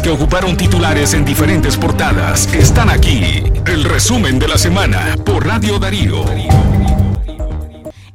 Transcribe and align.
que 0.00 0.08
ocuparon 0.08 0.56
titulares 0.56 1.12
en 1.12 1.24
diferentes 1.24 1.76
portadas 1.76 2.46
están 2.54 2.88
aquí. 2.88 3.42
El 3.66 3.84
resumen 3.84 4.38
de 4.38 4.48
la 4.48 4.56
semana 4.56 5.16
por 5.26 5.46
Radio 5.46 5.78
Darío. 5.78 6.24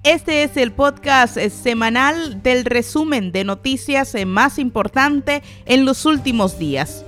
Este 0.03 0.43
es 0.43 0.57
el 0.57 0.71
podcast 0.71 1.37
semanal 1.49 2.41
del 2.41 2.65
resumen 2.65 3.31
de 3.31 3.43
noticias 3.43 4.15
más 4.25 4.57
importante 4.57 5.43
en 5.65 5.85
los 5.85 6.05
últimos 6.05 6.57
días. 6.57 7.03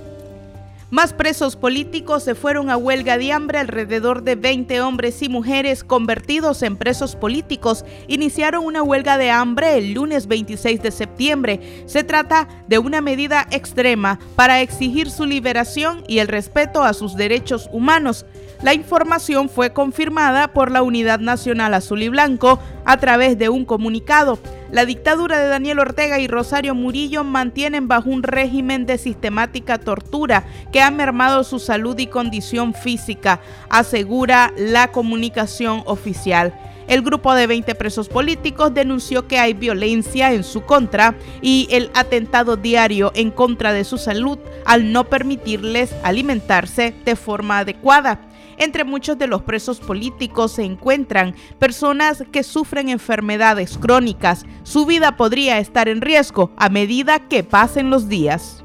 Más 0.90 1.12
presos 1.12 1.54
políticos 1.54 2.24
se 2.24 2.34
fueron 2.34 2.68
a 2.68 2.76
huelga 2.76 3.16
de 3.16 3.32
hambre. 3.32 3.60
Alrededor 3.60 4.24
de 4.24 4.34
20 4.34 4.80
hombres 4.80 5.22
y 5.22 5.28
mujeres 5.28 5.84
convertidos 5.84 6.64
en 6.64 6.76
presos 6.76 7.14
políticos 7.14 7.84
iniciaron 8.08 8.64
una 8.64 8.82
huelga 8.82 9.16
de 9.16 9.30
hambre 9.30 9.78
el 9.78 9.92
lunes 9.92 10.26
26 10.26 10.82
de 10.82 10.90
septiembre. 10.90 11.84
Se 11.86 12.02
trata 12.02 12.48
de 12.66 12.80
una 12.80 13.00
medida 13.02 13.46
extrema 13.52 14.18
para 14.34 14.62
exigir 14.62 15.12
su 15.12 15.26
liberación 15.26 16.02
y 16.08 16.18
el 16.18 16.26
respeto 16.26 16.82
a 16.82 16.92
sus 16.92 17.14
derechos 17.14 17.70
humanos. 17.72 18.26
La 18.60 18.74
información 18.74 19.48
fue 19.48 19.72
confirmada 19.72 20.48
por 20.52 20.72
la 20.72 20.82
Unidad 20.82 21.20
Nacional 21.20 21.72
Azul 21.74 22.02
y 22.02 22.08
Blanco 22.08 22.58
a 22.84 22.96
través 22.96 23.38
de 23.38 23.48
un 23.48 23.64
comunicado. 23.64 24.40
La 24.72 24.86
dictadura 24.86 25.40
de 25.40 25.48
Daniel 25.48 25.80
Ortega 25.80 26.20
y 26.20 26.28
Rosario 26.28 26.76
Murillo 26.76 27.24
mantienen 27.24 27.88
bajo 27.88 28.08
un 28.08 28.22
régimen 28.22 28.86
de 28.86 28.98
sistemática 28.98 29.78
tortura 29.78 30.44
que 30.72 30.80
ha 30.80 30.92
mermado 30.92 31.42
su 31.42 31.58
salud 31.58 31.98
y 31.98 32.06
condición 32.06 32.72
física, 32.72 33.40
asegura 33.68 34.52
la 34.56 34.92
comunicación 34.92 35.82
oficial. 35.86 36.54
El 36.86 37.02
grupo 37.02 37.34
de 37.34 37.48
20 37.48 37.74
presos 37.74 38.08
políticos 38.08 38.72
denunció 38.72 39.26
que 39.26 39.40
hay 39.40 39.54
violencia 39.54 40.32
en 40.32 40.44
su 40.44 40.62
contra 40.62 41.16
y 41.42 41.66
el 41.72 41.90
atentado 41.94 42.56
diario 42.56 43.10
en 43.16 43.32
contra 43.32 43.72
de 43.72 43.82
su 43.82 43.98
salud 43.98 44.38
al 44.64 44.92
no 44.92 45.04
permitirles 45.04 45.92
alimentarse 46.04 46.94
de 47.04 47.16
forma 47.16 47.58
adecuada. 47.58 48.29
Entre 48.60 48.84
muchos 48.84 49.16
de 49.16 49.26
los 49.26 49.40
presos 49.40 49.80
políticos 49.80 50.52
se 50.52 50.64
encuentran 50.64 51.34
personas 51.58 52.22
que 52.30 52.42
sufren 52.42 52.90
enfermedades 52.90 53.78
crónicas. 53.78 54.44
Su 54.64 54.84
vida 54.84 55.16
podría 55.16 55.58
estar 55.58 55.88
en 55.88 56.02
riesgo 56.02 56.52
a 56.58 56.68
medida 56.68 57.20
que 57.20 57.42
pasen 57.42 57.88
los 57.88 58.10
días. 58.10 58.62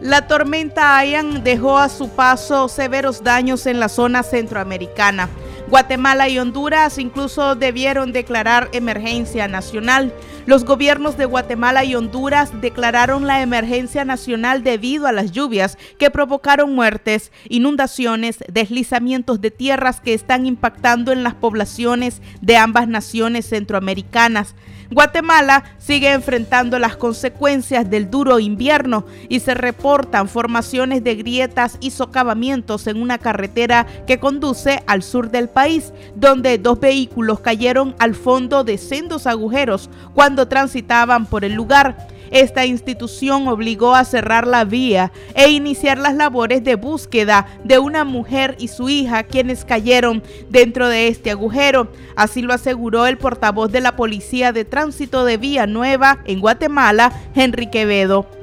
La 0.00 0.26
tormenta 0.26 0.96
Ayan 0.96 1.44
dejó 1.44 1.76
a 1.76 1.90
su 1.90 2.08
paso 2.08 2.68
severos 2.68 3.22
daños 3.22 3.66
en 3.66 3.78
la 3.78 3.90
zona 3.90 4.22
centroamericana. 4.22 5.28
Guatemala 5.68 6.30
y 6.30 6.38
Honduras 6.38 6.96
incluso 6.96 7.54
debieron 7.54 8.12
declarar 8.12 8.70
emergencia 8.72 9.48
nacional. 9.48 10.14
Los 10.46 10.64
gobiernos 10.64 11.18
de 11.18 11.26
Guatemala 11.26 11.84
y 11.84 11.94
Honduras 11.94 12.58
declararon 12.62 13.26
la 13.26 13.42
emergencia 13.42 14.06
nacional 14.06 14.64
debido 14.64 15.06
a 15.06 15.12
las 15.12 15.30
lluvias 15.30 15.76
que 15.98 16.10
provocaron 16.10 16.74
muertes, 16.74 17.32
inundaciones, 17.50 18.38
deslizamientos 18.50 19.42
de 19.42 19.50
tierras 19.50 20.00
que 20.00 20.14
están 20.14 20.46
impactando 20.46 21.12
en 21.12 21.22
las 21.22 21.34
poblaciones 21.34 22.22
de 22.40 22.56
ambas 22.56 22.88
naciones 22.88 23.46
centroamericanas. 23.46 24.54
Guatemala 24.90 25.64
sigue 25.76 26.12
enfrentando 26.12 26.78
las 26.78 26.96
consecuencias 26.96 27.90
del 27.90 28.10
duro 28.10 28.38
invierno 28.38 29.04
y 29.28 29.40
se 29.40 29.52
reportan 29.52 30.28
formaciones 30.28 31.04
de 31.04 31.14
grietas 31.14 31.76
y 31.80 31.90
socavamientos 31.90 32.86
en 32.86 33.02
una 33.02 33.18
carretera 33.18 33.86
que 34.06 34.18
conduce 34.18 34.82
al 34.86 35.02
sur 35.02 35.30
del 35.30 35.50
país, 35.50 35.92
donde 36.14 36.56
dos 36.56 36.80
vehículos 36.80 37.40
cayeron 37.40 37.94
al 37.98 38.14
fondo 38.14 38.64
de 38.64 38.78
sendos 38.78 39.26
agujeros 39.26 39.90
cuando 40.14 40.48
transitaban 40.48 41.26
por 41.26 41.44
el 41.44 41.52
lugar. 41.52 42.08
Esta 42.30 42.66
institución 42.66 43.48
obligó 43.48 43.94
a 43.94 44.04
cerrar 44.04 44.46
la 44.46 44.64
vía 44.64 45.12
e 45.34 45.50
iniciar 45.50 45.98
las 45.98 46.14
labores 46.14 46.64
de 46.64 46.74
búsqueda 46.74 47.46
de 47.64 47.78
una 47.78 48.04
mujer 48.04 48.56
y 48.58 48.68
su 48.68 48.88
hija 48.88 49.22
quienes 49.22 49.64
cayeron 49.64 50.22
dentro 50.48 50.88
de 50.88 51.08
este 51.08 51.30
agujero. 51.30 51.92
Así 52.16 52.42
lo 52.42 52.54
aseguró 52.54 53.06
el 53.06 53.18
portavoz 53.18 53.70
de 53.70 53.80
la 53.80 53.96
Policía 53.96 54.52
de 54.52 54.64
Tránsito 54.64 55.24
de 55.24 55.36
Vía 55.36 55.66
Nueva 55.66 56.18
en 56.24 56.40
Guatemala, 56.40 57.12
Henry 57.34 57.70
Quevedo. 57.70 58.37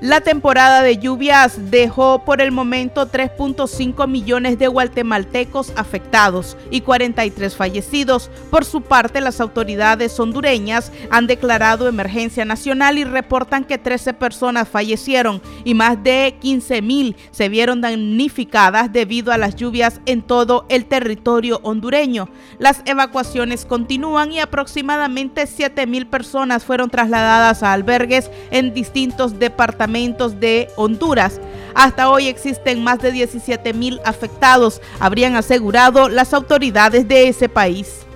La 0.00 0.22
temporada 0.22 0.82
de 0.82 0.96
lluvias 0.96 1.70
dejó 1.70 2.24
por 2.24 2.40
el 2.40 2.52
momento 2.52 3.06
3.5 3.06 4.08
millones 4.08 4.58
de 4.58 4.66
guatemaltecos 4.66 5.74
afectados 5.76 6.56
y 6.70 6.80
43 6.80 7.54
fallecidos. 7.54 8.30
Por 8.50 8.64
su 8.64 8.80
parte, 8.80 9.20
las 9.20 9.42
autoridades 9.42 10.18
hondureñas 10.18 10.90
han 11.10 11.26
declarado 11.26 11.86
emergencia 11.86 12.46
nacional 12.46 12.96
y 12.96 13.04
reportan 13.04 13.64
que 13.64 13.76
13 13.76 14.14
personas 14.14 14.70
fallecieron 14.70 15.42
y 15.64 15.74
más 15.74 16.02
de 16.02 16.34
15 16.40 16.80
mil 16.80 17.14
se 17.30 17.50
vieron 17.50 17.82
damnificadas 17.82 18.90
debido 18.90 19.32
a 19.32 19.38
las 19.38 19.54
lluvias 19.54 20.00
en 20.06 20.22
todo 20.22 20.64
el 20.70 20.86
territorio 20.86 21.60
hondureño. 21.62 22.30
Las 22.58 22.80
evacuaciones 22.86 23.66
continúan 23.66 24.32
y 24.32 24.40
aproximadamente 24.40 25.46
7 25.46 25.86
mil 25.86 26.06
personas 26.06 26.64
fueron 26.64 26.88
trasladadas 26.88 27.62
a 27.62 27.74
albergues 27.74 28.30
en 28.50 28.72
distintos 28.72 29.38
departamentos 29.38 29.89
de 29.92 30.68
Honduras. 30.76 31.40
Hasta 31.74 32.10
hoy 32.10 32.28
existen 32.28 32.82
más 32.82 33.00
de 33.00 33.12
17 33.12 33.72
mil 33.74 34.00
afectados, 34.04 34.80
habrían 34.98 35.36
asegurado 35.36 36.08
las 36.08 36.32
autoridades 36.34 37.06
de 37.08 37.28
ese 37.28 37.48
país. 37.48 38.06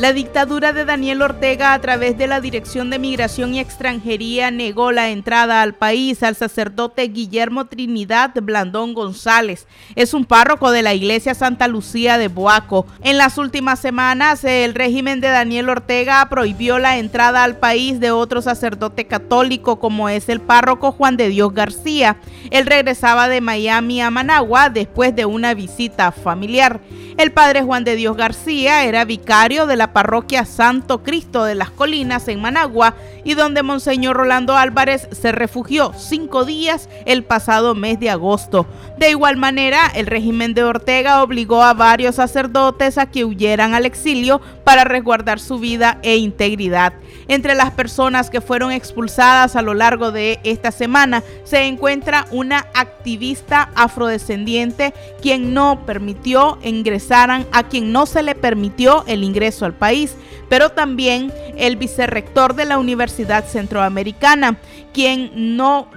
La 0.00 0.14
dictadura 0.14 0.72
de 0.72 0.86
Daniel 0.86 1.20
Ortega 1.20 1.74
a 1.74 1.78
través 1.78 2.16
de 2.16 2.26
la 2.26 2.40
Dirección 2.40 2.88
de 2.88 2.98
Migración 2.98 3.54
y 3.54 3.60
Extranjería 3.60 4.50
negó 4.50 4.92
la 4.92 5.10
entrada 5.10 5.60
al 5.60 5.74
país 5.74 6.22
al 6.22 6.36
sacerdote 6.36 7.02
Guillermo 7.02 7.66
Trinidad 7.66 8.30
Blandón 8.40 8.94
González. 8.94 9.66
Es 9.96 10.14
un 10.14 10.24
párroco 10.24 10.70
de 10.70 10.80
la 10.80 10.94
iglesia 10.94 11.34
Santa 11.34 11.68
Lucía 11.68 12.16
de 12.16 12.28
Boaco. 12.28 12.86
En 13.02 13.18
las 13.18 13.36
últimas 13.36 13.78
semanas 13.78 14.42
el 14.44 14.74
régimen 14.74 15.20
de 15.20 15.28
Daniel 15.28 15.68
Ortega 15.68 16.26
prohibió 16.30 16.78
la 16.78 16.96
entrada 16.96 17.44
al 17.44 17.58
país 17.58 18.00
de 18.00 18.10
otro 18.10 18.40
sacerdote 18.40 19.06
católico 19.06 19.80
como 19.80 20.08
es 20.08 20.30
el 20.30 20.40
párroco 20.40 20.92
Juan 20.92 21.18
de 21.18 21.28
Dios 21.28 21.52
García. 21.52 22.16
Él 22.50 22.64
regresaba 22.64 23.28
de 23.28 23.42
Miami 23.42 24.00
a 24.00 24.10
Managua 24.10 24.70
después 24.70 25.14
de 25.14 25.26
una 25.26 25.52
visita 25.52 26.10
familiar. 26.10 26.80
El 27.18 27.32
padre 27.32 27.60
Juan 27.60 27.84
de 27.84 27.96
Dios 27.96 28.16
García 28.16 28.84
era 28.84 29.04
vicario 29.04 29.66
de 29.66 29.76
la 29.76 29.89
parroquia 29.92 30.44
Santo 30.44 31.02
Cristo 31.02 31.44
de 31.44 31.54
las 31.54 31.70
Colinas 31.70 32.28
en 32.28 32.40
Managua 32.40 32.94
y 33.24 33.34
donde 33.34 33.62
Monseñor 33.62 34.16
Rolando 34.16 34.56
Álvarez 34.56 35.08
se 35.12 35.32
refugió 35.32 35.92
cinco 35.96 36.44
días 36.44 36.88
el 37.06 37.24
pasado 37.24 37.74
mes 37.74 38.00
de 38.00 38.10
agosto. 38.10 38.66
De 38.98 39.10
igual 39.10 39.36
manera, 39.36 39.90
el 39.94 40.06
régimen 40.06 40.54
de 40.54 40.64
Ortega 40.64 41.22
obligó 41.22 41.62
a 41.62 41.74
varios 41.74 42.16
sacerdotes 42.16 42.98
a 42.98 43.06
que 43.06 43.24
huyeran 43.24 43.74
al 43.74 43.86
exilio 43.86 44.40
para 44.64 44.84
resguardar 44.84 45.40
su 45.40 45.58
vida 45.58 45.98
e 46.02 46.16
integridad. 46.16 46.92
Entre 47.28 47.54
las 47.54 47.70
personas 47.70 48.30
que 48.30 48.40
fueron 48.40 48.72
expulsadas 48.72 49.54
a 49.56 49.62
lo 49.62 49.74
largo 49.74 50.12
de 50.12 50.40
esta 50.42 50.72
semana 50.72 51.22
se 51.44 51.64
encuentra 51.66 52.26
una 52.30 52.66
activista 52.74 53.70
afrodescendiente 53.74 54.94
quien 55.22 55.54
no 55.54 55.84
permitió 55.86 56.58
ingresaran 56.62 57.46
a 57.52 57.64
quien 57.64 57.92
no 57.92 58.06
se 58.06 58.22
le 58.22 58.34
permitió 58.34 59.04
el 59.06 59.24
ingreso 59.24 59.64
al 59.64 59.74
país, 59.80 60.14
pero 60.48 60.70
también 60.70 61.32
el 61.56 61.74
vicerrector 61.74 62.54
de 62.54 62.66
la 62.66 62.78
Universidad 62.78 63.44
Centroamericana, 63.44 64.58
quien 64.92 65.56
no 65.56 65.88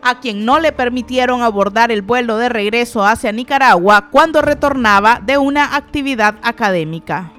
a 0.00 0.20
quien 0.20 0.44
no 0.44 0.60
le 0.60 0.72
permitieron 0.72 1.42
abordar 1.42 1.90
el 1.90 2.02
vuelo 2.02 2.38
de 2.38 2.48
regreso 2.48 3.04
hacia 3.04 3.32
Nicaragua 3.32 4.08
cuando 4.10 4.40
retornaba 4.40 5.20
de 5.22 5.36
una 5.38 5.76
actividad 5.76 6.36
académica. 6.42 7.32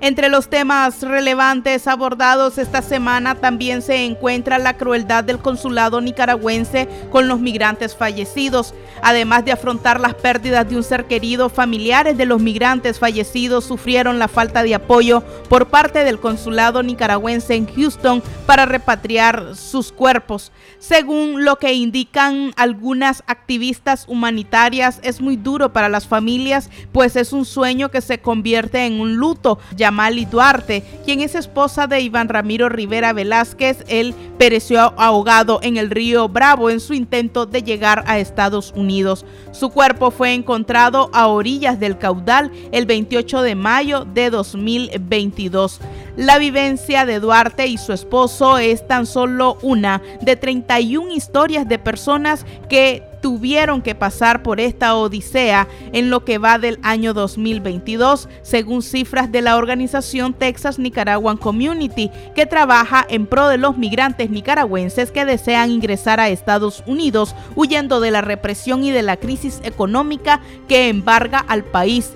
Entre 0.00 0.28
los 0.28 0.48
temas 0.48 1.02
relevantes 1.02 1.88
abordados 1.88 2.56
esta 2.58 2.82
semana 2.82 3.34
también 3.34 3.82
se 3.82 4.04
encuentra 4.04 4.58
la 4.58 4.76
crueldad 4.76 5.24
del 5.24 5.40
consulado 5.40 6.00
nicaragüense 6.00 6.88
con 7.10 7.26
los 7.26 7.40
migrantes 7.40 7.96
fallecidos. 7.96 8.74
Además 9.02 9.44
de 9.44 9.50
afrontar 9.50 9.98
las 9.98 10.14
pérdidas 10.14 10.68
de 10.68 10.76
un 10.76 10.84
ser 10.84 11.06
querido, 11.06 11.48
familiares 11.48 12.16
de 12.16 12.26
los 12.26 12.40
migrantes 12.40 13.00
fallecidos 13.00 13.64
sufrieron 13.64 14.20
la 14.20 14.28
falta 14.28 14.62
de 14.62 14.76
apoyo 14.76 15.24
por 15.48 15.66
parte 15.66 16.04
del 16.04 16.20
consulado 16.20 16.84
nicaragüense 16.84 17.56
en 17.56 17.66
Houston 17.66 18.22
para 18.46 18.66
repatriar 18.66 19.56
sus 19.56 19.90
cuerpos. 19.90 20.52
Según 20.78 21.44
lo 21.44 21.56
que 21.56 21.72
indican 21.72 22.52
algunas 22.56 23.24
activistas 23.26 24.04
humanitarias, 24.06 25.00
es 25.02 25.20
muy 25.20 25.36
duro 25.36 25.72
para 25.72 25.88
las 25.88 26.06
familias, 26.06 26.70
pues 26.92 27.16
es 27.16 27.32
un 27.32 27.44
sueño 27.44 27.90
que 27.90 28.00
se 28.00 28.18
convierte 28.18 28.86
en 28.86 29.00
un 29.00 29.16
luto, 29.16 29.58
ya 29.76 29.87
Yamali 29.88 30.26
Duarte, 30.26 30.82
quien 31.06 31.20
es 31.20 31.34
esposa 31.34 31.86
de 31.86 32.02
Iván 32.02 32.28
Ramiro 32.28 32.68
Rivera 32.68 33.14
Velázquez. 33.14 33.84
Él 33.88 34.14
pereció 34.36 34.92
ahogado 34.98 35.60
en 35.62 35.78
el 35.78 35.88
río 35.88 36.28
Bravo 36.28 36.68
en 36.68 36.80
su 36.80 36.92
intento 36.92 37.46
de 37.46 37.62
llegar 37.62 38.04
a 38.06 38.18
Estados 38.18 38.74
Unidos. 38.76 39.24
Su 39.50 39.70
cuerpo 39.70 40.10
fue 40.10 40.34
encontrado 40.34 41.08
a 41.14 41.26
orillas 41.28 41.80
del 41.80 41.96
caudal 41.96 42.52
el 42.70 42.84
28 42.84 43.40
de 43.40 43.54
mayo 43.54 44.04
de 44.04 44.28
2022. 44.28 45.80
La 46.18 46.38
vivencia 46.38 47.06
de 47.06 47.18
Duarte 47.18 47.66
y 47.66 47.78
su 47.78 47.94
esposo 47.94 48.58
es 48.58 48.86
tan 48.86 49.06
solo 49.06 49.56
una 49.62 50.02
de 50.20 50.36
31 50.36 51.12
historias 51.12 51.66
de 51.66 51.78
personas 51.78 52.44
que 52.68 53.07
tuvieron 53.20 53.82
que 53.82 53.94
pasar 53.94 54.42
por 54.42 54.60
esta 54.60 54.94
odisea 54.94 55.68
en 55.92 56.10
lo 56.10 56.24
que 56.24 56.38
va 56.38 56.58
del 56.58 56.78
año 56.82 57.14
2022, 57.14 58.28
según 58.42 58.82
cifras 58.82 59.30
de 59.32 59.42
la 59.42 59.56
organización 59.56 60.34
Texas 60.34 60.78
Nicaraguan 60.78 61.36
Community, 61.36 62.10
que 62.34 62.46
trabaja 62.46 63.06
en 63.08 63.26
pro 63.26 63.48
de 63.48 63.58
los 63.58 63.76
migrantes 63.76 64.30
nicaragüenses 64.30 65.10
que 65.10 65.24
desean 65.24 65.70
ingresar 65.70 66.20
a 66.20 66.28
Estados 66.28 66.82
Unidos 66.86 67.34
huyendo 67.56 68.00
de 68.00 68.10
la 68.10 68.20
represión 68.20 68.84
y 68.84 68.90
de 68.90 69.02
la 69.02 69.16
crisis 69.16 69.60
económica 69.64 70.40
que 70.68 70.88
embarga 70.88 71.38
al 71.38 71.64
país. 71.64 72.12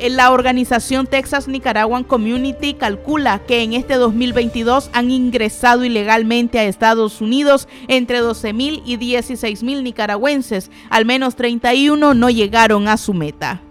La 0.00 0.30
organización 0.30 1.06
Texas 1.06 1.48
Nicaraguan 1.48 2.04
Community 2.04 2.74
calcula 2.74 3.38
que 3.46 3.62
en 3.62 3.72
este 3.72 3.94
2022 3.94 4.90
han 4.92 5.10
ingresado 5.10 5.84
ilegalmente 5.84 6.58
a 6.58 6.64
Estados 6.64 7.22
Unidos 7.22 7.66
entre 7.88 8.18
12 8.18 8.52
mil 8.52 8.82
y 8.84 8.98
16 8.98 9.62
mil 9.62 9.82
nicaragüenses. 9.82 10.70
Al 10.90 11.06
menos 11.06 11.34
31 11.34 12.12
no 12.12 12.30
llegaron 12.30 12.88
a 12.88 12.98
su 12.98 13.14
meta. 13.14 13.62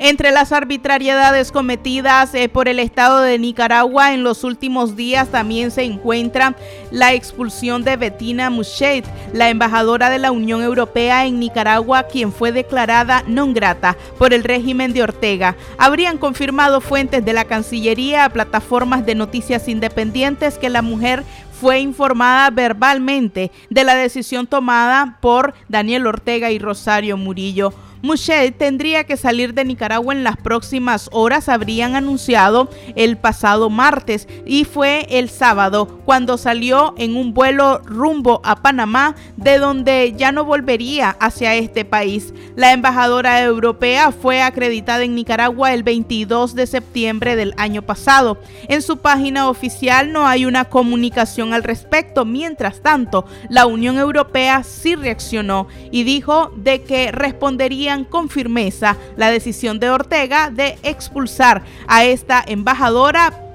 Entre 0.00 0.30
las 0.30 0.52
arbitrariedades 0.52 1.50
cometidas 1.50 2.32
eh, 2.32 2.48
por 2.48 2.68
el 2.68 2.78
Estado 2.78 3.20
de 3.20 3.36
Nicaragua 3.36 4.14
en 4.14 4.22
los 4.22 4.44
últimos 4.44 4.94
días 4.94 5.28
también 5.28 5.72
se 5.72 5.82
encuentra 5.82 6.54
la 6.92 7.14
expulsión 7.14 7.82
de 7.82 7.96
Bettina 7.96 8.48
Muchet, 8.48 9.04
la 9.32 9.48
embajadora 9.48 10.08
de 10.08 10.18
la 10.18 10.30
Unión 10.30 10.62
Europea 10.62 11.26
en 11.26 11.40
Nicaragua, 11.40 12.04
quien 12.04 12.32
fue 12.32 12.52
declarada 12.52 13.24
non 13.26 13.52
grata 13.54 13.96
por 14.18 14.32
el 14.32 14.44
régimen 14.44 14.92
de 14.92 15.02
Ortega. 15.02 15.56
Habrían 15.78 16.16
confirmado 16.16 16.80
fuentes 16.80 17.24
de 17.24 17.32
la 17.32 17.46
Cancillería 17.46 18.24
a 18.24 18.30
plataformas 18.30 19.04
de 19.04 19.16
noticias 19.16 19.66
independientes 19.66 20.58
que 20.58 20.70
la 20.70 20.82
mujer 20.82 21.24
fue 21.60 21.80
informada 21.80 22.50
verbalmente 22.50 23.50
de 23.68 23.82
la 23.82 23.96
decisión 23.96 24.46
tomada 24.46 25.18
por 25.20 25.54
Daniel 25.68 26.06
Ortega 26.06 26.52
y 26.52 26.60
Rosario 26.60 27.16
Murillo. 27.16 27.72
Mushel 28.02 28.52
tendría 28.52 29.04
que 29.04 29.16
salir 29.16 29.54
de 29.54 29.64
Nicaragua 29.64 30.14
en 30.14 30.24
las 30.24 30.36
próximas 30.36 31.08
horas, 31.12 31.48
habrían 31.48 31.96
anunciado 31.96 32.68
el 32.94 33.16
pasado 33.16 33.70
martes 33.70 34.28
y 34.46 34.64
fue 34.64 35.06
el 35.10 35.28
sábado 35.28 36.00
cuando 36.04 36.38
salió 36.38 36.94
en 36.96 37.16
un 37.16 37.34
vuelo 37.34 37.78
rumbo 37.84 38.40
a 38.44 38.56
Panamá, 38.56 39.14
de 39.36 39.58
donde 39.58 40.14
ya 40.16 40.32
no 40.32 40.44
volvería 40.44 41.10
hacia 41.20 41.54
este 41.54 41.84
país. 41.84 42.32
La 42.56 42.72
embajadora 42.72 43.42
europea 43.42 44.12
fue 44.12 44.42
acreditada 44.42 45.04
en 45.04 45.14
Nicaragua 45.14 45.72
el 45.74 45.82
22 45.82 46.54
de 46.54 46.66
septiembre 46.66 47.36
del 47.36 47.54
año 47.56 47.82
pasado. 47.82 48.38
En 48.68 48.82
su 48.82 48.98
página 48.98 49.48
oficial 49.48 50.12
no 50.12 50.26
hay 50.26 50.46
una 50.46 50.66
comunicación 50.66 51.52
al 51.52 51.62
respecto. 51.62 52.24
Mientras 52.24 52.80
tanto, 52.80 53.26
la 53.48 53.66
Unión 53.66 53.98
Europea 53.98 54.62
sí 54.62 54.94
reaccionó 54.94 55.68
y 55.90 56.04
dijo 56.04 56.52
de 56.56 56.82
que 56.82 57.12
respondería 57.12 57.87
con 58.04 58.28
firmeza 58.28 58.96
la 59.16 59.30
decisión 59.30 59.80
de 59.80 59.90
Ortega 59.90 60.50
de 60.50 60.78
expulsar 60.82 61.62
a 61.86 62.04
esta 62.04 62.44
embajadora 62.46 63.48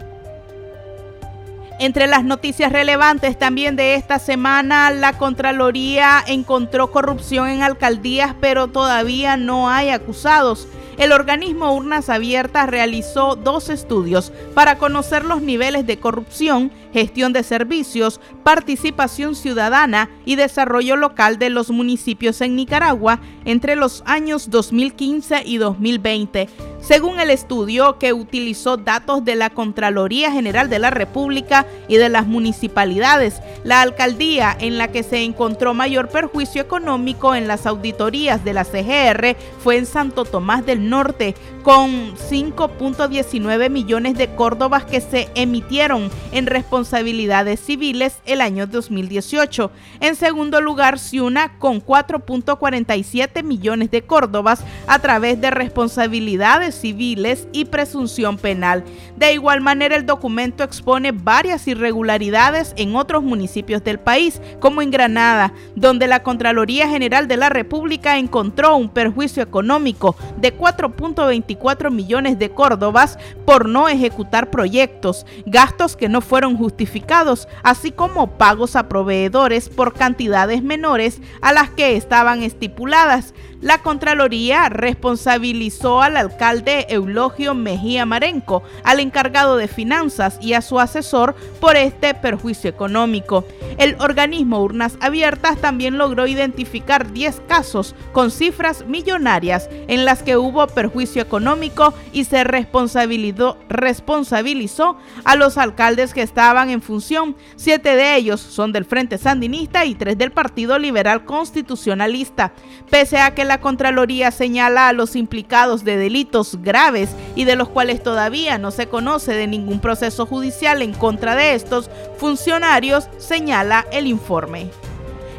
entre 1.80 2.08
las 2.08 2.24
noticias 2.24 2.72
relevantes 2.72 3.38
también 3.38 3.76
de 3.76 3.96
esta 3.96 4.20
semana, 4.20 4.90
la 4.92 5.18
Contraloría 5.18 6.24
encontró 6.28 6.92
corrupción 6.92 7.50
en 7.50 7.62
alcaldías, 7.62 8.36
pero 8.40 8.68
todavía 8.68 9.38
no 9.38 9.70
hay 9.70 9.90
acusados. 9.90 10.68
El 10.98 11.12
organismo 11.12 11.74
Urnas 11.74 12.10
Abiertas 12.10 12.70
realizó 12.70 13.36
dos 13.36 13.70
estudios 13.70 14.32
para 14.54 14.78
conocer 14.78 15.26
los 15.26 15.42
niveles 15.42 15.88
de 15.88 16.00
corrupción 16.00 16.72
gestión 16.94 17.34
de 17.34 17.44
servicios, 17.44 18.22
participación 18.44 19.36
ciudadana 19.36 20.10
y 20.26 20.36
desarrollo 20.36 20.96
local 20.96 21.40
de 21.40 21.50
los 21.50 21.72
municipios 21.72 22.40
en 22.42 22.56
Nicaragua 22.56 23.20
entre 23.46 23.76
los 23.76 24.04
años 24.06 24.50
2015 24.52 25.42
y 25.44 25.58
2020. 25.58 26.73
Según 26.84 27.22
el 27.22 27.30
estudio, 27.30 27.98
que 27.98 28.12
utilizó 28.12 28.76
datos 28.76 29.24
de 29.24 29.38
la 29.38 29.50
Contraloría 29.50 30.34
General 30.34 30.70
de 30.70 30.80
la 30.80 30.90
República 30.90 31.66
y 31.88 31.96
de 31.96 32.10
las 32.10 32.28
municipalidades, 32.28 33.42
la 33.64 33.82
alcaldía 33.82 34.54
en 34.60 34.78
la 34.78 34.90
que 34.90 35.02
se 35.04 35.24
encontró 35.24 35.74
mayor 35.74 36.10
perjuicio 36.10 36.62
económico 36.62 37.36
en 37.36 37.48
las 37.48 37.68
auditorías 37.68 38.44
de 38.44 38.52
la 38.52 38.66
CGR 38.66 39.38
fue 39.60 39.78
en 39.78 39.86
Santo 39.86 40.26
Tomás 40.26 40.66
del 40.66 40.90
Norte, 40.90 41.36
con 41.64 42.18
5.19 42.18 43.70
millones 43.70 44.18
de 44.18 44.36
córdobas 44.36 44.84
que 44.84 45.00
se 45.00 45.30
emitieron 45.36 46.12
en 46.34 46.48
responsabilidades 46.48 47.62
civiles 47.62 48.18
el 48.26 48.42
año 48.42 48.68
2018. 48.68 49.72
En 50.02 50.18
segundo 50.18 50.60
lugar, 50.60 51.00
Ciuna 51.00 51.58
con 51.60 51.82
4.47 51.82 53.42
millones 53.42 53.90
de 53.90 54.02
córdobas 54.02 54.66
a 54.88 55.00
través 55.00 55.40
de 55.40 55.50
responsabilidades 55.50 56.73
civiles 56.74 57.48
y 57.52 57.66
presunción 57.66 58.38
penal. 58.38 58.84
De 59.16 59.34
igual 59.34 59.62
manera, 59.62 59.96
el 59.96 60.06
documento 60.06 60.64
expone 60.64 61.12
varias 61.12 61.68
irregularidades 61.68 62.74
en 62.78 62.96
otros 62.96 63.24
municipios 63.24 63.84
del 63.84 64.00
país, 64.00 64.42
como 64.60 64.82
en 64.82 64.92
Granada, 64.92 65.54
donde 65.76 66.08
la 66.08 66.24
Contraloría 66.24 66.88
General 66.88 67.28
de 67.28 67.38
la 67.38 67.50
República 67.50 68.18
encontró 68.18 68.76
un 68.76 68.90
perjuicio 68.90 69.44
económico 69.44 70.16
de 70.38 70.58
4.24 70.58 71.92
millones 71.92 72.40
de 72.40 72.50
córdobas 72.52 73.18
por 73.46 73.68
no 73.68 73.88
ejecutar 73.88 74.50
proyectos, 74.50 75.26
gastos 75.46 75.96
que 75.96 76.10
no 76.10 76.22
fueron 76.22 76.58
justificados, 76.58 77.48
así 77.64 77.92
como 77.92 78.38
pagos 78.38 78.76
a 78.76 78.88
proveedores 78.90 79.70
por 79.70 79.94
cantidades 79.94 80.64
menores 80.64 81.22
a 81.42 81.54
las 81.54 81.70
que 81.70 81.96
estaban 81.96 82.44
estipuladas. 82.44 83.34
La 83.64 83.78
Contraloría 83.78 84.68
responsabilizó 84.68 86.02
al 86.02 86.18
alcalde 86.18 86.86
Eulogio 86.90 87.56
Mejía 87.56 88.06
Marenco, 88.06 88.62
al 88.84 89.00
encargado 89.00 89.56
de 89.56 89.70
finanzas 89.70 90.38
y 90.42 90.52
a 90.52 90.62
su 90.62 90.82
asesor 90.82 91.34
por 91.62 91.78
este 91.78 92.14
perjuicio 92.14 92.70
económico. 92.70 93.46
El 93.78 93.96
organismo 94.02 94.62
Urnas 94.62 94.98
Abiertas 95.00 95.60
también 95.60 95.98
logró 95.98 96.28
identificar 96.28 97.14
10 97.14 97.42
casos 97.48 97.96
con 98.12 98.32
cifras 98.32 98.86
millonarias 98.86 99.70
en 99.88 100.04
las 100.04 100.24
que 100.24 100.36
hubo 100.36 100.68
perjuicio 100.68 101.22
económico 101.22 101.94
y 102.12 102.26
se 102.26 102.44
responsabilizó, 102.44 103.58
responsabilizó 103.70 104.98
a 105.24 105.38
los 105.38 105.58
alcaldes 105.58 106.14
que 106.14 106.22
estaban 106.22 106.70
en 106.70 106.82
función. 106.82 107.38
Siete 107.56 107.96
de 107.96 108.18
ellos 108.18 108.42
son 108.42 108.74
del 108.74 108.84
Frente 108.84 109.18
Sandinista 109.18 109.86
y 109.86 109.96
tres 109.96 110.18
del 110.18 110.34
Partido 110.34 110.78
Liberal 110.78 111.24
Constitucionalista. 111.24 112.52
Pese 112.90 113.20
a 113.20 113.34
que 113.34 113.46
la 113.46 113.53
Contraloría 113.60 114.32
señala 114.32 114.88
a 114.88 114.94
los 114.94 115.16
implicados 115.16 115.84
de 115.84 115.98
delitos 115.98 116.62
graves 116.62 117.10
y 117.36 117.46
de 117.46 117.56
los 117.56 117.70
cuales 117.70 118.02
todavía 118.02 118.58
no 118.58 118.72
se 118.72 118.88
conoce 118.88 119.34
de 119.34 119.48
ningún 119.48 119.80
proceso 119.80 120.26
judicial 120.26 120.82
en 120.82 120.94
contra 120.94 121.36
de 121.36 121.56
estos 121.56 121.90
funcionarios, 122.18 123.08
señala 123.18 123.86
el 123.92 124.08
informe. 124.08 124.70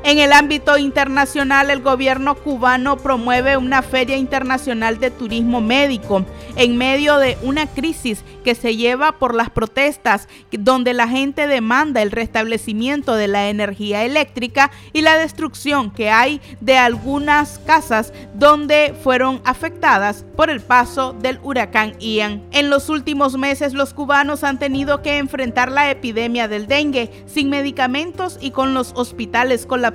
En 0.07 0.19
el 0.19 0.35
ámbito 0.35 0.77
internacional, 0.77 1.71
el 1.71 1.81
gobierno 1.81 2.35
cubano 2.35 2.99
promueve 2.99 3.57
una 3.57 3.81
feria 3.81 4.19
internacional 4.19 5.01
de 5.01 5.11
turismo 5.11 5.63
médico 5.63 6.27
en 6.57 6.77
medio 6.77 7.17
de 7.17 7.39
una 7.41 7.67
crisis 7.67 8.23
que 8.45 8.55
se 8.55 8.77
lleva 8.77 9.13
por 9.13 9.35
las 9.35 9.49
protestas 9.49 10.29
donde 10.53 10.93
la 10.93 11.09
gente 11.09 11.47
demanda 11.47 12.03
el 12.03 12.11
restablecimiento 12.11 13.15
de 13.15 13.29
la 13.29 13.49
energía 13.49 14.05
eléctrica 14.05 14.71
y 14.93 15.01
la 15.01 15.17
destrucción 15.17 15.91
que 15.91 16.11
hay 16.11 16.43
de 16.61 16.77
algunas 16.77 17.59
casas 17.61 18.13
donde 18.35 18.95
fueron 19.03 19.41
afectadas 19.47 20.27
por 20.37 20.51
el 20.51 20.61
paso 20.61 21.15
del 21.15 21.41
huracán 21.43 21.99
Ian. 21.99 22.43
En 22.53 22.69
los 22.69 22.91
últimos 22.91 23.39
meses 23.39 23.73
los 23.73 23.95
cubanos 23.95 24.45
han 24.45 24.59
tenido 24.59 25.01
que 25.01 25.17
enfrentar 25.17 25.73
la 25.73 25.91
epidemia 25.91 26.47
del 26.47 26.67
dengue 26.67 27.11
sin 27.25 27.49
medicamentos 27.49 28.37
y 28.43 28.51
con 28.51 28.75
los 28.75 28.93
hospitales 28.97 29.65
colapsados 29.65 29.94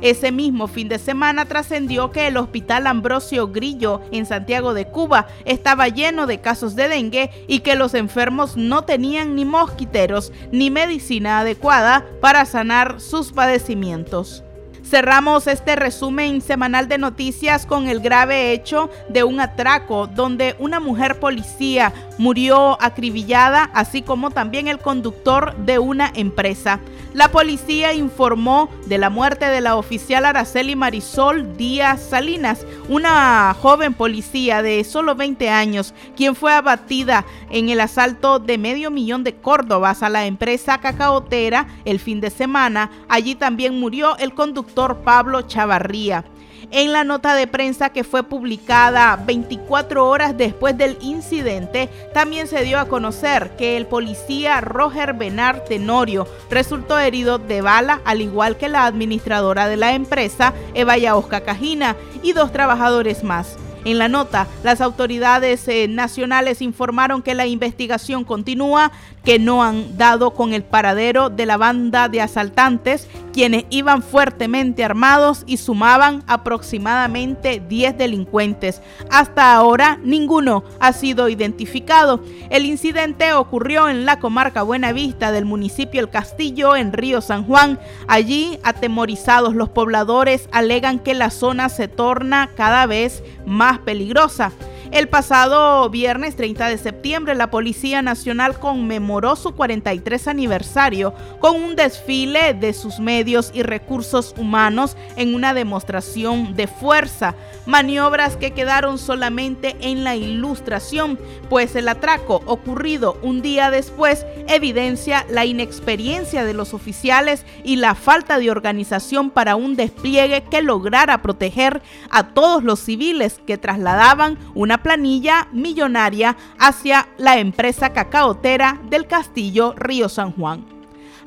ese 0.00 0.32
mismo 0.32 0.66
fin 0.66 0.88
de 0.88 0.98
semana 0.98 1.44
trascendió 1.44 2.10
que 2.10 2.26
el 2.26 2.36
Hospital 2.36 2.86
Ambrosio 2.86 3.48
Grillo 3.48 4.00
en 4.12 4.26
Santiago 4.26 4.74
de 4.74 4.86
Cuba 4.86 5.26
estaba 5.44 5.88
lleno 5.88 6.26
de 6.26 6.40
casos 6.40 6.74
de 6.74 6.88
dengue 6.88 7.30
y 7.46 7.60
que 7.60 7.76
los 7.76 7.94
enfermos 7.94 8.56
no 8.56 8.84
tenían 8.84 9.34
ni 9.34 9.44
mosquiteros 9.44 10.32
ni 10.52 10.70
medicina 10.70 11.40
adecuada 11.40 12.06
para 12.20 12.44
sanar 12.44 13.00
sus 13.00 13.32
padecimientos. 13.32 14.44
Cerramos 14.88 15.46
este 15.48 15.76
resumen 15.76 16.40
semanal 16.40 16.88
de 16.88 16.96
noticias 16.96 17.66
con 17.66 17.88
el 17.88 18.00
grave 18.00 18.52
hecho 18.52 18.88
de 19.10 19.22
un 19.22 19.38
atraco 19.38 20.06
donde 20.06 20.56
una 20.58 20.80
mujer 20.80 21.20
policía 21.20 21.92
murió 22.16 22.80
acribillada, 22.80 23.70
así 23.74 24.00
como 24.00 24.30
también 24.30 24.66
el 24.66 24.78
conductor 24.78 25.54
de 25.58 25.78
una 25.78 26.10
empresa. 26.14 26.80
La 27.12 27.30
policía 27.30 27.92
informó 27.92 28.70
de 28.86 28.96
la 28.96 29.10
muerte 29.10 29.46
de 29.46 29.60
la 29.60 29.76
oficial 29.76 30.24
Araceli 30.24 30.74
Marisol 30.74 31.56
Díaz 31.56 32.00
Salinas, 32.00 32.66
una 32.88 33.54
joven 33.60 33.92
policía 33.92 34.62
de 34.62 34.84
solo 34.84 35.14
20 35.14 35.50
años, 35.50 35.94
quien 36.16 36.34
fue 36.34 36.52
abatida 36.52 37.24
en 37.50 37.68
el 37.68 37.80
asalto 37.80 38.38
de 38.38 38.56
medio 38.56 38.90
millón 38.90 39.24
de 39.24 39.34
córdobas 39.34 40.02
a 40.02 40.08
la 40.08 40.26
empresa 40.26 40.78
cacaotera 40.78 41.66
el 41.84 41.98
fin 41.98 42.20
de 42.20 42.30
semana. 42.30 42.90
Allí 43.08 43.34
también 43.34 43.78
murió 43.78 44.16
el 44.18 44.34
conductor 44.34 44.77
Pablo 44.78 45.42
Chavarría. 45.42 46.24
En 46.70 46.92
la 46.92 47.02
nota 47.02 47.34
de 47.34 47.46
prensa 47.46 47.90
que 47.90 48.04
fue 48.04 48.22
publicada 48.22 49.16
24 49.16 50.06
horas 50.06 50.36
después 50.36 50.76
del 50.76 50.98
incidente, 51.00 51.88
también 52.12 52.46
se 52.46 52.62
dio 52.62 52.78
a 52.78 52.86
conocer 52.86 53.56
que 53.56 53.76
el 53.76 53.86
policía 53.86 54.60
Roger 54.60 55.14
Benar 55.14 55.64
Tenorio 55.64 56.28
resultó 56.50 56.98
herido 56.98 57.38
de 57.38 57.62
bala, 57.62 58.00
al 58.04 58.20
igual 58.20 58.56
que 58.56 58.68
la 58.68 58.84
administradora 58.84 59.66
de 59.66 59.78
la 59.78 59.94
empresa, 59.94 60.52
Eva 60.74 60.96
Yaosca 60.98 61.40
Cajina, 61.40 61.96
y 62.22 62.32
dos 62.32 62.52
trabajadores 62.52 63.24
más. 63.24 63.56
En 63.84 63.98
la 63.98 64.08
nota, 64.08 64.46
las 64.62 64.80
autoridades 64.80 65.66
eh, 65.68 65.88
nacionales 65.88 66.62
informaron 66.62 67.22
que 67.22 67.34
la 67.34 67.46
investigación 67.46 68.24
continúa, 68.24 68.92
que 69.24 69.38
no 69.38 69.62
han 69.62 69.98
dado 69.98 70.32
con 70.32 70.52
el 70.52 70.62
paradero 70.62 71.28
de 71.28 71.44
la 71.44 71.56
banda 71.56 72.08
de 72.08 72.20
asaltantes, 72.20 73.08
quienes 73.32 73.64
iban 73.70 74.02
fuertemente 74.02 74.84
armados 74.84 75.44
y 75.46 75.58
sumaban 75.58 76.24
aproximadamente 76.26 77.62
10 77.68 77.98
delincuentes. 77.98 78.80
Hasta 79.10 79.54
ahora 79.54 79.98
ninguno 80.02 80.64
ha 80.80 80.92
sido 80.92 81.28
identificado. 81.28 82.22
El 82.50 82.64
incidente 82.64 83.32
ocurrió 83.34 83.88
en 83.88 84.06
la 84.06 84.18
comarca 84.18 84.62
Buenavista 84.62 85.30
del 85.30 85.44
municipio 85.44 86.00
El 86.00 86.10
Castillo, 86.10 86.74
en 86.74 86.92
Río 86.92 87.20
San 87.20 87.44
Juan. 87.44 87.78
Allí, 88.06 88.58
atemorizados 88.62 89.54
los 89.54 89.68
pobladores, 89.68 90.48
alegan 90.52 90.98
que 90.98 91.14
la 91.14 91.30
zona 91.30 91.68
se 91.68 91.86
torna 91.86 92.50
cada 92.56 92.86
vez 92.86 93.22
más 93.44 93.67
peligrosa. 93.76 94.52
El 94.90 95.08
pasado 95.08 95.90
viernes 95.90 96.34
30 96.36 96.68
de 96.68 96.78
septiembre, 96.78 97.34
la 97.34 97.50
Policía 97.50 98.00
Nacional 98.00 98.58
conmemoró 98.58 99.36
su 99.36 99.52
43 99.54 100.28
aniversario 100.28 101.12
con 101.40 101.56
un 101.56 101.76
desfile 101.76 102.54
de 102.54 102.72
sus 102.72 102.98
medios 102.98 103.50
y 103.52 103.62
recursos 103.62 104.34
humanos 104.38 104.96
en 105.16 105.34
una 105.34 105.52
demostración 105.52 106.56
de 106.56 106.68
fuerza, 106.68 107.34
maniobras 107.66 108.36
que 108.36 108.52
quedaron 108.52 108.98
solamente 108.98 109.76
en 109.80 110.04
la 110.04 110.16
ilustración, 110.16 111.18
pues 111.50 111.76
el 111.76 111.86
atraco 111.88 112.40
ocurrido 112.46 113.18
un 113.22 113.42
día 113.42 113.70
después 113.70 114.24
evidencia 114.48 115.26
la 115.28 115.44
inexperiencia 115.44 116.44
de 116.44 116.54
los 116.54 116.72
oficiales 116.72 117.44
y 117.62 117.76
la 117.76 117.94
falta 117.94 118.38
de 118.38 118.50
organización 118.50 119.28
para 119.28 119.54
un 119.54 119.76
despliegue 119.76 120.44
que 120.50 120.62
lograra 120.62 121.20
proteger 121.20 121.82
a 122.10 122.28
todos 122.28 122.64
los 122.64 122.80
civiles 122.80 123.38
que 123.46 123.58
trasladaban 123.58 124.38
planilla 124.82 125.48
millonaria 125.52 126.36
hacia 126.58 127.08
la 127.18 127.38
empresa 127.38 127.92
cacaotera 127.92 128.80
del 128.88 129.06
Castillo 129.06 129.74
Río 129.76 130.08
San 130.08 130.32
Juan. 130.32 130.78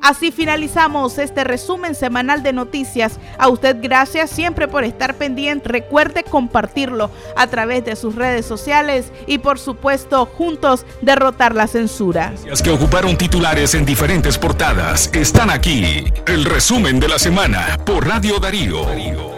Así 0.02 0.32
finalizamos 0.32 1.18
este 1.20 1.44
resumen 1.44 1.94
semanal 1.94 2.42
de 2.42 2.54
noticias. 2.54 3.20
A 3.38 3.48
usted 3.50 3.78
gracias 3.82 4.32
siempre 4.32 4.68
por 4.68 4.84
estar 4.84 5.16
pendiente. 5.16 5.70
Recuerde 5.70 6.24
compartirlo 6.24 7.12
a 7.36 7.48
través 7.48 7.86
de 7.86 7.96
sus 7.96 8.16
redes 8.16 8.46
sociales 8.46 9.12
y 9.28 9.38
por 9.38 9.60
supuesto 9.60 10.26
juntos 10.26 10.86
derrotar 11.02 11.56
la 11.56 11.68
censura. 11.68 12.34
Las 12.48 12.64
que 12.64 12.72
ocuparon 12.72 13.16
titulares 13.16 13.76
en 13.76 13.86
diferentes 13.86 14.38
portadas 14.38 15.10
están 15.14 15.52
aquí. 15.52 16.04
El 16.26 16.46
resumen 16.46 17.00
de 17.00 17.08
la 17.08 17.20
semana 17.20 17.78
por 17.86 18.08
Radio 18.08 18.40
Darío. 18.40 19.31